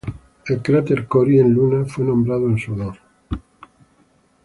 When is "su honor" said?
2.57-2.97